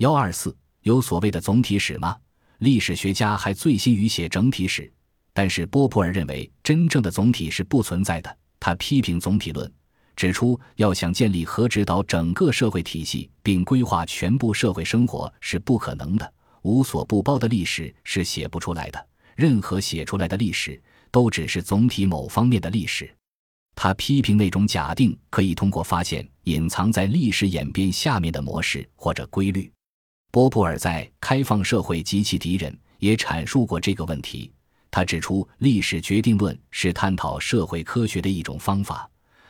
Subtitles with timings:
[0.00, 2.16] 幺二四有所谓的总体史吗？
[2.60, 4.90] 历史学家还醉心于写整体史，
[5.34, 8.38] 但是波普尔认为真正的总体是不存在的。
[8.58, 9.70] 他批评总体论，
[10.16, 16.32] 指出要想建立和指导整个社会体系并规划全部社会生活是不可能的。
[16.62, 19.06] 无所不包的历史是写不出来的，
[19.36, 23.14] 任何写出来的历史都只是总体某方面的历史。
[23.74, 29.70] 他批评那种假定可以通过发现隐藏在历史演变下面的模式或者规律。
[30.32, 34.52] 波普尔在《开放社会及其敌人》也阐述过这个问题。
[34.88, 39.08] 他指出，历史决定论是探讨社会科学的一种方法。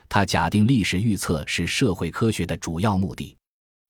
[0.09, 3.37] 他假定历史预测是社会科学的主要目的。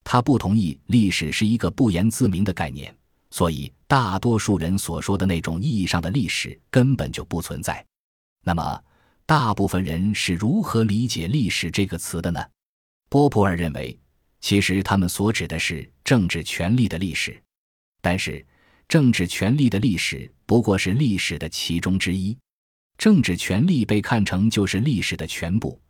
[0.02, 2.92] 他不同意历史是一个不言自明的概念，
[3.30, 7.84] 所以大多数人所说的那种意义上的历史根本就不存在。
[8.42, 8.83] 那么，
[9.27, 12.45] 大部分人是如何理解“历史”这个词的呢？
[13.09, 13.97] 波普尔认为。
[14.40, 17.40] 其实他们所指的是政治权力的历史，
[18.00, 18.44] 但是
[18.88, 22.36] 政治权力的历史不过是历史的其中之一。
[22.98, 25.80] 政治权力被看成就是历史的全部，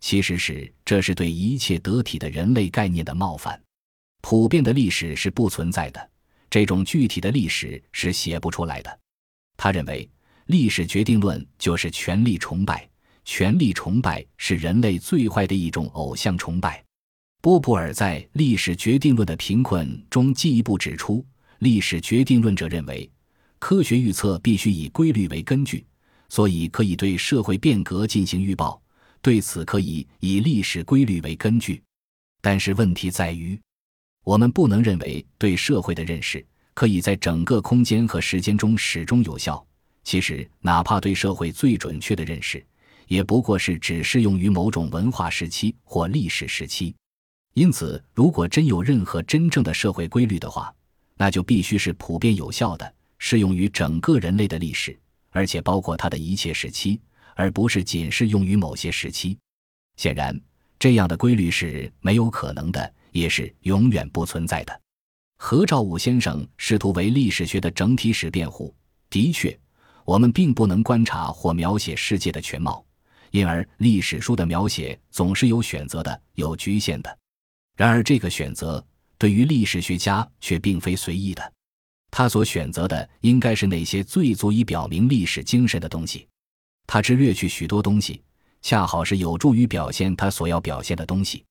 [0.00, 3.60] 其实是这是对一切得体的人类概念的冒犯。
[4.20, 6.10] 普遍的历史是不存在的，
[6.50, 8.98] 这种具体的历史是写不出来的。
[9.56, 10.08] 他认为
[10.46, 12.88] 历史决定论就是权力崇拜，
[13.24, 16.84] 权力崇拜是人类最坏的一种偶像崇拜。
[17.42, 21.24] 波普尔在《历史决定论的贫困》中进一步指出，
[21.60, 23.10] 历史决定论者认为，
[23.58, 25.82] 科学预测必须以规律为根据，
[26.28, 28.78] 所以可以对社会变革进行预报。
[29.22, 31.82] 对此，可以以历史规律为根据。
[32.42, 33.58] 但是问题在于，
[34.22, 39.66] 我们不能认为对社会的认识可以在整个空间和时间中始终有效。
[40.04, 42.62] 其实，哪怕对社会最准确的认识，
[43.08, 46.94] 也不过是只适用于某种文化时期或历史时期。
[47.54, 50.72] 因此，如果真有任何真正的社会规律的话，
[51.16, 54.98] 那就必须是普遍有效的，适用于整个人类的历史，
[55.30, 57.00] 而且包括它的一切时期，
[57.34, 59.36] 而不是仅适用于某些时期。
[59.96, 60.40] 显然，
[60.78, 64.80] 这样的规律是没有可能的，也是永远不存在的。
[65.36, 68.74] 何兆武先生试图为历史学的整体史辩护。
[69.10, 69.58] 的确，
[70.04, 72.84] 我们并不能观察或描写世界的全貌，
[73.32, 77.18] 因而历史书的描写总是有选择的，有局限的。
[77.80, 78.84] 然而，这个选择
[79.16, 81.52] 对于历史学家却并非随意的。
[82.10, 86.28] 他所选择的应该是那些最足以表明历史精神的东西。
[86.86, 88.22] 他只略去许多东西，
[88.60, 91.42] 恰好是有助于表现他所要表现的东西。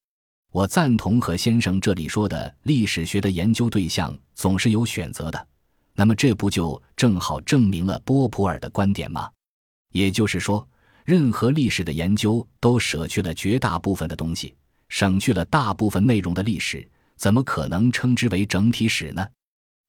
[0.52, 5.48] 我赞同何先生这里说的，历史学的研究对象总是有选择的。
[5.96, 9.28] 那么，这不就正好证明了波普尔的观点吗？
[9.94, 10.70] 也就是说，
[11.04, 14.54] 任何历史的研究都舍去了绝大部分的东西。
[14.90, 16.86] 省去了大部分内容的历史，
[17.16, 19.26] 怎么可能称之为整体史呢？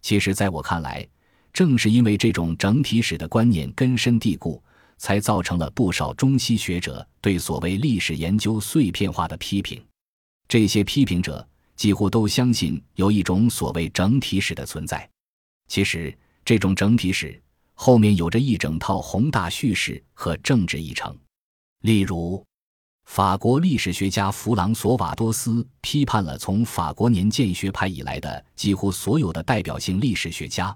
[0.02, 1.06] 其实，在我看来，
[1.52, 4.62] 正是因为这种整体史的观念根深蒂固，
[4.98, 9.82] 才造成了不少中西学者对所谓历史研究碎片化的批评。
[10.48, 11.46] 这些批评者
[11.76, 15.08] 几乎都相信有一种所谓整体史的存在。
[15.68, 17.40] 其实，这种整体史
[17.74, 21.16] 后面有着一整套宏大叙事和政治议程，
[21.82, 22.44] 例如。
[23.12, 30.74] 法国历史学家弗朗索瓦多斯批判了从法国年鉴学派以来的几乎所有的代表性历史学家，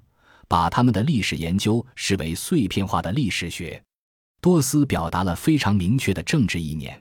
[0.48, 3.80] 把他们的历史研究视为碎片化的历史学。
[4.40, 7.00] 多斯表达了非常明确的政治意念，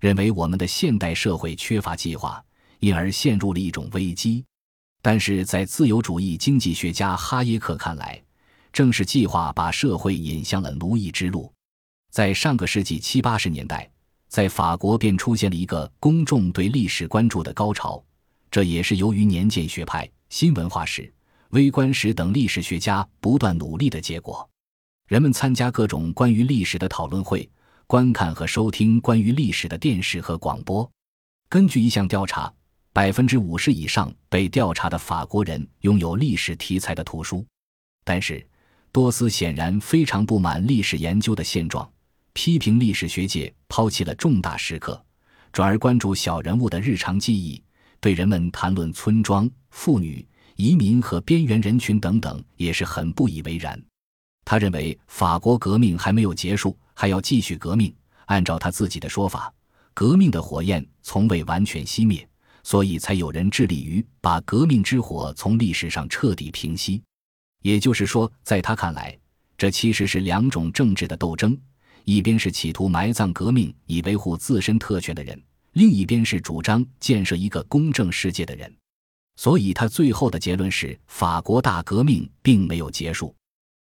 [0.00, 2.44] 认为我们的现代社会缺乏计划，
[2.80, 4.44] 因而陷入了一种危机。
[5.00, 8.22] 但是在自由主义经济学家哈耶克看来，
[8.70, 11.50] 正是计划把社会引向了奴役之路。
[12.10, 13.90] 在上个世纪七八十年代。
[14.34, 18.02] 在法国便出现了一个公众对历史关注的高潮，
[18.50, 21.08] 这也是由于年鉴学派、新文化史、
[21.50, 24.50] 微观史等历史学家不断努力的结果。
[25.06, 27.48] 人们参加各种关于历史的讨论会，
[27.86, 30.90] 观看和收听关于历史的电视和广播。
[31.48, 32.52] 根据一项调查，
[32.92, 37.46] 百分之五十以上被调查的法国人拥有历史题材的图书。
[38.02, 38.44] 但是，
[38.90, 41.88] 多斯显然非常不满历史研究的现状。
[42.34, 45.02] 批评历史学界抛弃了重大时刻，
[45.52, 47.62] 转而关注小人物的日常记忆，
[48.00, 50.26] 对人们谈论村庄、妇女、
[50.56, 53.80] 移民和边缘人群等等也是很不以为然。
[54.44, 57.94] 他认为法国革命还没有结束，还要继续革命。
[58.26, 59.52] 按照他自己的说法，
[59.94, 62.28] 革命的火焰从未完全熄灭，
[62.62, 67.02] 所以才有人致力于把革命之火从历史上彻底平息。
[67.62, 69.16] 也就是说，在他看来，
[69.56, 71.56] 这其实是两种政治的斗争。
[72.04, 75.40] 一边是企图埋葬革命以维护自身特权的人，
[75.72, 78.72] 另一边是主张建设一个公正世界的人。
[79.36, 83.34] 所以他最后的结论是：法国大革命并没有结束。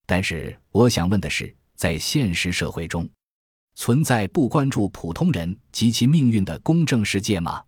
[0.06, 3.08] 但是，我想问的是，在现实社会中，
[3.76, 7.64] 存在不关注普通人及其命运的公正世界吗？